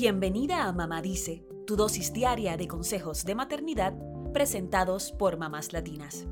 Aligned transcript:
Bienvenida 0.00 0.68
a 0.68 0.72
Mamá 0.72 1.02
Dice, 1.02 1.44
tu 1.66 1.74
dosis 1.74 2.12
diaria 2.12 2.56
de 2.56 2.68
consejos 2.68 3.24
de 3.24 3.34
maternidad 3.34 3.94
presentados 4.32 5.10
por 5.10 5.38
mamás 5.38 5.72
latinas. 5.72 6.28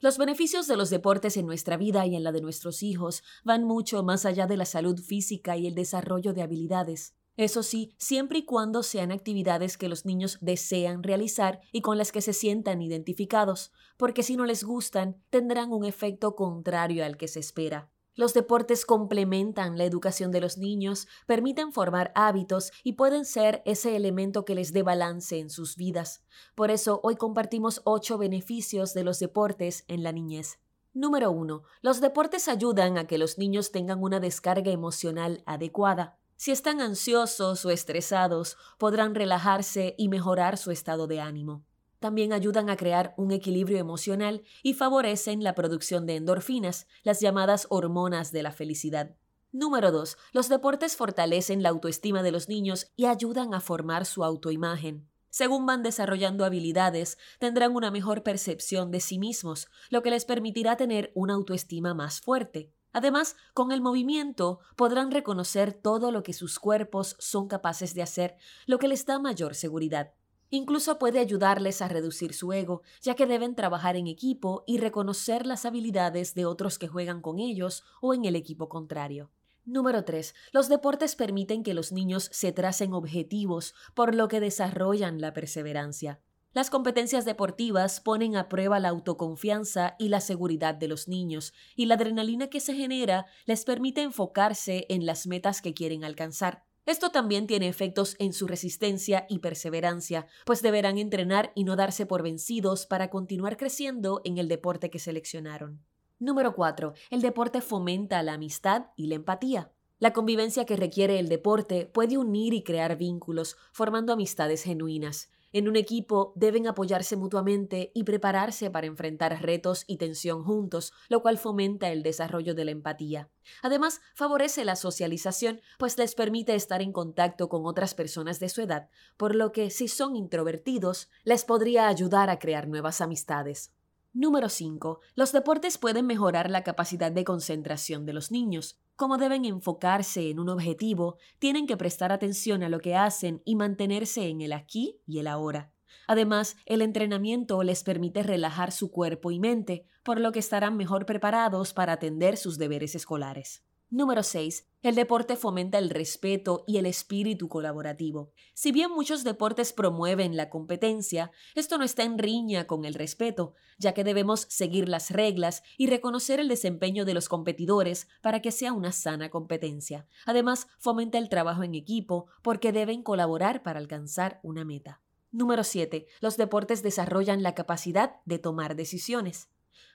Los 0.00 0.18
beneficios 0.18 0.66
de 0.66 0.76
los 0.76 0.90
deportes 0.90 1.38
en 1.38 1.46
nuestra 1.46 1.78
vida 1.78 2.04
y 2.04 2.14
en 2.14 2.22
la 2.22 2.30
de 2.30 2.42
nuestros 2.42 2.82
hijos 2.82 3.22
van 3.42 3.64
mucho 3.64 4.02
más 4.02 4.26
allá 4.26 4.46
de 4.46 4.58
la 4.58 4.66
salud 4.66 5.00
física 5.00 5.56
y 5.56 5.66
el 5.66 5.74
desarrollo 5.74 6.34
de 6.34 6.42
habilidades. 6.42 7.16
Eso 7.38 7.62
sí, 7.62 7.94
siempre 7.96 8.40
y 8.40 8.44
cuando 8.44 8.82
sean 8.82 9.12
actividades 9.12 9.78
que 9.78 9.88
los 9.88 10.04
niños 10.04 10.36
desean 10.42 11.02
realizar 11.02 11.62
y 11.72 11.80
con 11.80 11.96
las 11.96 12.12
que 12.12 12.20
se 12.20 12.34
sientan 12.34 12.82
identificados, 12.82 13.72
porque 13.96 14.22
si 14.22 14.36
no 14.36 14.44
les 14.44 14.62
gustan, 14.62 15.24
tendrán 15.30 15.72
un 15.72 15.86
efecto 15.86 16.36
contrario 16.36 17.02
al 17.02 17.16
que 17.16 17.28
se 17.28 17.40
espera. 17.40 17.90
Los 18.20 18.34
deportes 18.34 18.84
complementan 18.84 19.78
la 19.78 19.84
educación 19.84 20.30
de 20.30 20.42
los 20.42 20.58
niños, 20.58 21.08
permiten 21.24 21.72
formar 21.72 22.12
hábitos 22.14 22.70
y 22.84 22.92
pueden 22.92 23.24
ser 23.24 23.62
ese 23.64 23.96
elemento 23.96 24.44
que 24.44 24.54
les 24.54 24.74
dé 24.74 24.82
balance 24.82 25.38
en 25.38 25.48
sus 25.48 25.74
vidas. 25.74 26.22
Por 26.54 26.70
eso 26.70 27.00
hoy 27.02 27.16
compartimos 27.16 27.80
ocho 27.84 28.18
beneficios 28.18 28.92
de 28.92 29.04
los 29.04 29.20
deportes 29.20 29.86
en 29.88 30.02
la 30.02 30.12
niñez. 30.12 30.58
Número 30.92 31.30
1. 31.30 31.62
Los 31.80 32.02
deportes 32.02 32.48
ayudan 32.48 32.98
a 32.98 33.06
que 33.06 33.16
los 33.16 33.38
niños 33.38 33.72
tengan 33.72 34.02
una 34.02 34.20
descarga 34.20 34.70
emocional 34.70 35.42
adecuada. 35.46 36.18
Si 36.36 36.50
están 36.50 36.82
ansiosos 36.82 37.64
o 37.64 37.70
estresados, 37.70 38.58
podrán 38.76 39.14
relajarse 39.14 39.94
y 39.96 40.10
mejorar 40.10 40.58
su 40.58 40.72
estado 40.72 41.06
de 41.06 41.22
ánimo. 41.22 41.64
También 42.00 42.32
ayudan 42.32 42.70
a 42.70 42.76
crear 42.76 43.14
un 43.16 43.30
equilibrio 43.30 43.78
emocional 43.78 44.42
y 44.62 44.74
favorecen 44.74 45.44
la 45.44 45.54
producción 45.54 46.06
de 46.06 46.16
endorfinas, 46.16 46.86
las 47.02 47.20
llamadas 47.20 47.66
hormonas 47.68 48.32
de 48.32 48.42
la 48.42 48.52
felicidad. 48.52 49.14
Número 49.52 49.92
2. 49.92 50.16
Los 50.32 50.48
deportes 50.48 50.96
fortalecen 50.96 51.62
la 51.62 51.68
autoestima 51.68 52.22
de 52.22 52.32
los 52.32 52.48
niños 52.48 52.90
y 52.96 53.04
ayudan 53.04 53.52
a 53.52 53.60
formar 53.60 54.06
su 54.06 54.24
autoimagen. 54.24 55.08
Según 55.28 55.66
van 55.66 55.82
desarrollando 55.82 56.44
habilidades, 56.44 57.18
tendrán 57.38 57.76
una 57.76 57.90
mejor 57.90 58.22
percepción 58.22 58.90
de 58.90 59.00
sí 59.00 59.18
mismos, 59.18 59.68
lo 59.90 60.02
que 60.02 60.10
les 60.10 60.24
permitirá 60.24 60.76
tener 60.76 61.12
una 61.14 61.34
autoestima 61.34 61.94
más 61.94 62.20
fuerte. 62.20 62.72
Además, 62.92 63.36
con 63.54 63.70
el 63.72 63.80
movimiento 63.80 64.58
podrán 64.74 65.10
reconocer 65.10 65.72
todo 65.72 66.10
lo 66.10 66.22
que 66.22 66.32
sus 66.32 66.58
cuerpos 66.58 67.14
son 67.20 67.46
capaces 67.46 67.94
de 67.94 68.02
hacer, 68.02 68.36
lo 68.66 68.78
que 68.78 68.88
les 68.88 69.06
da 69.06 69.18
mayor 69.18 69.54
seguridad. 69.54 70.14
Incluso 70.50 70.98
puede 70.98 71.20
ayudarles 71.20 71.80
a 71.80 71.88
reducir 71.88 72.34
su 72.34 72.52
ego, 72.52 72.82
ya 73.00 73.14
que 73.14 73.26
deben 73.26 73.54
trabajar 73.54 73.96
en 73.96 74.08
equipo 74.08 74.64
y 74.66 74.78
reconocer 74.78 75.46
las 75.46 75.64
habilidades 75.64 76.34
de 76.34 76.44
otros 76.44 76.78
que 76.78 76.88
juegan 76.88 77.22
con 77.22 77.38
ellos 77.38 77.84
o 78.00 78.14
en 78.14 78.24
el 78.24 78.34
equipo 78.34 78.68
contrario. 78.68 79.30
Número 79.64 80.04
3. 80.04 80.34
Los 80.52 80.68
deportes 80.68 81.14
permiten 81.14 81.62
que 81.62 81.74
los 81.74 81.92
niños 81.92 82.28
se 82.32 82.50
tracen 82.50 82.92
objetivos, 82.94 83.74
por 83.94 84.14
lo 84.14 84.26
que 84.26 84.40
desarrollan 84.40 85.20
la 85.20 85.32
perseverancia. 85.32 86.20
Las 86.52 86.68
competencias 86.68 87.24
deportivas 87.24 88.00
ponen 88.00 88.34
a 88.34 88.48
prueba 88.48 88.80
la 88.80 88.88
autoconfianza 88.88 89.94
y 90.00 90.08
la 90.08 90.20
seguridad 90.20 90.74
de 90.74 90.88
los 90.88 91.06
niños, 91.06 91.52
y 91.76 91.86
la 91.86 91.94
adrenalina 91.94 92.48
que 92.48 92.58
se 92.58 92.74
genera 92.74 93.26
les 93.46 93.64
permite 93.64 94.02
enfocarse 94.02 94.86
en 94.88 95.06
las 95.06 95.28
metas 95.28 95.62
que 95.62 95.74
quieren 95.74 96.02
alcanzar. 96.02 96.64
Esto 96.86 97.10
también 97.10 97.46
tiene 97.46 97.68
efectos 97.68 98.16
en 98.18 98.32
su 98.32 98.46
resistencia 98.46 99.26
y 99.28 99.40
perseverancia, 99.40 100.26
pues 100.44 100.62
deberán 100.62 100.98
entrenar 100.98 101.52
y 101.54 101.64
no 101.64 101.76
darse 101.76 102.06
por 102.06 102.22
vencidos 102.22 102.86
para 102.86 103.10
continuar 103.10 103.56
creciendo 103.56 104.22
en 104.24 104.38
el 104.38 104.48
deporte 104.48 104.90
que 104.90 104.98
seleccionaron. 104.98 105.84
Número 106.18 106.54
4. 106.54 106.94
El 107.10 107.22
deporte 107.22 107.60
fomenta 107.60 108.22
la 108.22 108.34
amistad 108.34 108.86
y 108.96 109.06
la 109.06 109.14
empatía. 109.14 109.72
La 109.98 110.12
convivencia 110.14 110.64
que 110.64 110.76
requiere 110.76 111.18
el 111.18 111.28
deporte 111.28 111.84
puede 111.84 112.16
unir 112.16 112.54
y 112.54 112.62
crear 112.62 112.96
vínculos, 112.96 113.56
formando 113.72 114.14
amistades 114.14 114.62
genuinas. 114.62 115.30
En 115.52 115.68
un 115.68 115.74
equipo 115.74 116.32
deben 116.36 116.68
apoyarse 116.68 117.16
mutuamente 117.16 117.90
y 117.94 118.04
prepararse 118.04 118.70
para 118.70 118.86
enfrentar 118.86 119.42
retos 119.42 119.84
y 119.86 119.96
tensión 119.96 120.44
juntos, 120.44 120.92
lo 121.08 121.22
cual 121.22 121.38
fomenta 121.38 121.90
el 121.90 122.02
desarrollo 122.02 122.54
de 122.54 122.64
la 122.64 122.70
empatía. 122.70 123.28
Además, 123.62 124.00
favorece 124.14 124.64
la 124.64 124.76
socialización, 124.76 125.60
pues 125.78 125.98
les 125.98 126.14
permite 126.14 126.54
estar 126.54 126.82
en 126.82 126.92
contacto 126.92 127.48
con 127.48 127.66
otras 127.66 127.94
personas 127.94 128.38
de 128.38 128.48
su 128.48 128.60
edad, 128.60 128.90
por 129.16 129.34
lo 129.34 129.50
que 129.50 129.70
si 129.70 129.88
son 129.88 130.14
introvertidos, 130.14 131.08
les 131.24 131.44
podría 131.44 131.88
ayudar 131.88 132.30
a 132.30 132.38
crear 132.38 132.68
nuevas 132.68 133.00
amistades. 133.00 133.72
Número 134.12 134.48
5. 134.48 135.00
Los 135.14 135.30
deportes 135.30 135.78
pueden 135.78 136.04
mejorar 136.04 136.50
la 136.50 136.64
capacidad 136.64 137.12
de 137.12 137.22
concentración 137.22 138.06
de 138.06 138.12
los 138.12 138.32
niños. 138.32 138.80
Como 138.96 139.18
deben 139.18 139.44
enfocarse 139.44 140.30
en 140.30 140.40
un 140.40 140.48
objetivo, 140.48 141.16
tienen 141.38 141.68
que 141.68 141.76
prestar 141.76 142.10
atención 142.10 142.64
a 142.64 142.68
lo 142.68 142.80
que 142.80 142.96
hacen 142.96 143.40
y 143.44 143.54
mantenerse 143.54 144.26
en 144.26 144.40
el 144.40 144.52
aquí 144.52 145.00
y 145.06 145.20
el 145.20 145.28
ahora. 145.28 145.72
Además, 146.08 146.56
el 146.66 146.82
entrenamiento 146.82 147.62
les 147.62 147.84
permite 147.84 148.24
relajar 148.24 148.72
su 148.72 148.90
cuerpo 148.90 149.30
y 149.30 149.38
mente, 149.38 149.86
por 150.02 150.18
lo 150.18 150.32
que 150.32 150.40
estarán 150.40 150.76
mejor 150.76 151.06
preparados 151.06 151.72
para 151.72 151.92
atender 151.92 152.36
sus 152.36 152.58
deberes 152.58 152.96
escolares. 152.96 153.62
Número 153.92 154.22
6. 154.22 154.68
El 154.82 154.94
deporte 154.94 155.34
fomenta 155.34 155.76
el 155.76 155.90
respeto 155.90 156.62
y 156.68 156.76
el 156.78 156.86
espíritu 156.86 157.48
colaborativo. 157.48 158.30
Si 158.54 158.70
bien 158.70 158.92
muchos 158.92 159.24
deportes 159.24 159.72
promueven 159.72 160.36
la 160.36 160.48
competencia, 160.48 161.32
esto 161.56 161.76
no 161.76 161.82
está 161.82 162.04
en 162.04 162.16
riña 162.16 162.68
con 162.68 162.84
el 162.84 162.94
respeto, 162.94 163.54
ya 163.78 163.92
que 163.92 164.04
debemos 164.04 164.46
seguir 164.48 164.88
las 164.88 165.10
reglas 165.10 165.64
y 165.76 165.88
reconocer 165.88 166.38
el 166.38 166.46
desempeño 166.46 167.04
de 167.04 167.14
los 167.14 167.28
competidores 167.28 168.06
para 168.22 168.40
que 168.40 168.52
sea 168.52 168.72
una 168.72 168.92
sana 168.92 169.28
competencia. 169.28 170.06
Además, 170.24 170.68
fomenta 170.78 171.18
el 171.18 171.28
trabajo 171.28 171.64
en 171.64 171.74
equipo 171.74 172.26
porque 172.42 172.70
deben 172.70 173.02
colaborar 173.02 173.64
para 173.64 173.80
alcanzar 173.80 174.38
una 174.44 174.64
meta. 174.64 175.02
Número 175.32 175.64
7. 175.64 176.06
Los 176.20 176.36
deportes 176.36 176.84
desarrollan 176.84 177.42
la 177.42 177.56
capacidad 177.56 178.20
de 178.24 178.38
tomar 178.38 178.76
decisiones. 178.76 179.48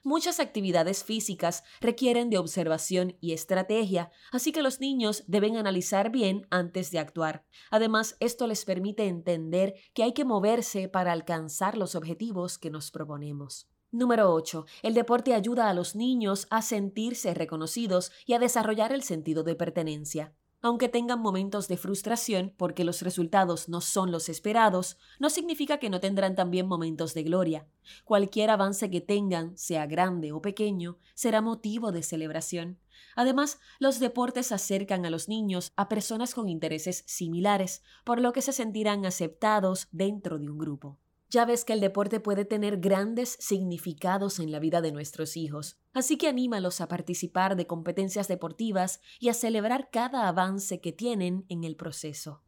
Muchas 0.04 0.40
actividades 0.40 1.04
físicas 1.04 1.64
requieren 1.80 2.30
de 2.30 2.38
observación 2.38 3.16
y 3.20 3.32
estrategia, 3.32 4.10
así 4.32 4.52
que 4.52 4.62
los 4.62 4.80
niños 4.80 5.24
deben 5.26 5.56
analizar 5.56 6.10
bien 6.10 6.46
antes 6.50 6.90
de 6.90 6.98
actuar. 6.98 7.44
Además, 7.70 8.16
esto 8.20 8.46
les 8.46 8.64
permite 8.64 9.06
entender 9.06 9.74
que 9.94 10.02
hay 10.02 10.12
que 10.12 10.24
moverse 10.24 10.88
para 10.88 11.12
alcanzar 11.12 11.76
los 11.76 11.94
objetivos 11.94 12.58
que 12.58 12.70
nos 12.70 12.90
proponemos. 12.90 13.68
Número 13.92 14.32
8. 14.32 14.66
El 14.82 14.94
deporte 14.94 15.32
ayuda 15.32 15.70
a 15.70 15.74
los 15.74 15.96
niños 15.96 16.46
a 16.50 16.60
sentirse 16.60 17.32
reconocidos 17.34 18.12
y 18.26 18.34
a 18.34 18.38
desarrollar 18.38 18.92
el 18.92 19.02
sentido 19.02 19.42
de 19.42 19.54
pertenencia. 19.54 20.34
Aunque 20.66 20.88
tengan 20.88 21.20
momentos 21.20 21.68
de 21.68 21.76
frustración 21.76 22.52
porque 22.56 22.82
los 22.82 23.02
resultados 23.02 23.68
no 23.68 23.80
son 23.80 24.10
los 24.10 24.28
esperados, 24.28 24.98
no 25.20 25.30
significa 25.30 25.78
que 25.78 25.90
no 25.90 26.00
tendrán 26.00 26.34
también 26.34 26.66
momentos 26.66 27.14
de 27.14 27.22
gloria. 27.22 27.68
Cualquier 28.02 28.50
avance 28.50 28.90
que 28.90 29.00
tengan, 29.00 29.56
sea 29.56 29.86
grande 29.86 30.32
o 30.32 30.42
pequeño, 30.42 30.98
será 31.14 31.40
motivo 31.40 31.92
de 31.92 32.02
celebración. 32.02 32.80
Además, 33.14 33.60
los 33.78 34.00
deportes 34.00 34.50
acercan 34.50 35.06
a 35.06 35.10
los 35.10 35.28
niños 35.28 35.72
a 35.76 35.88
personas 35.88 36.34
con 36.34 36.48
intereses 36.48 37.04
similares, 37.06 37.84
por 38.02 38.20
lo 38.20 38.32
que 38.32 38.42
se 38.42 38.52
sentirán 38.52 39.06
aceptados 39.06 39.86
dentro 39.92 40.36
de 40.36 40.50
un 40.50 40.58
grupo. 40.58 40.98
Ya 41.28 41.44
ves 41.44 41.64
que 41.64 41.72
el 41.72 41.80
deporte 41.80 42.20
puede 42.20 42.44
tener 42.44 42.78
grandes 42.78 43.36
significados 43.40 44.38
en 44.38 44.52
la 44.52 44.60
vida 44.60 44.80
de 44.80 44.92
nuestros 44.92 45.36
hijos, 45.36 45.78
así 45.92 46.16
que 46.16 46.28
anímalos 46.28 46.80
a 46.80 46.88
participar 46.88 47.56
de 47.56 47.66
competencias 47.66 48.28
deportivas 48.28 49.00
y 49.18 49.28
a 49.28 49.34
celebrar 49.34 49.90
cada 49.90 50.28
avance 50.28 50.80
que 50.80 50.92
tienen 50.92 51.44
en 51.48 51.64
el 51.64 51.76
proceso. 51.76 52.42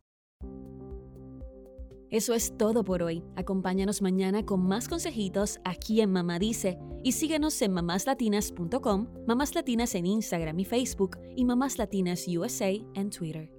Eso 2.11 2.33
es 2.33 2.57
todo 2.57 2.85
por 2.85 3.03
hoy. 3.03 3.23
Acompáñanos 3.37 4.01
mañana 4.01 4.47
con 4.47 4.67
más 4.67 4.89
consejitos 4.89 5.61
aquí 5.65 6.01
en 6.01 6.11
Mamá 6.11 6.39
Dice 6.39 6.79
y 7.05 7.13
síguenos 7.13 7.61
en 7.61 7.73
mamáslatinas.com, 7.73 9.09
Mamás 9.27 9.55
Latinas 9.55 9.95
en 9.95 10.07
Instagram 10.07 10.59
y 10.59 10.65
Facebook 10.65 11.19
y 11.37 11.45
Mamás 11.45 11.77
Latinas 11.77 12.27
USA 12.27 12.71
en 12.95 13.11
Twitter. 13.11 13.58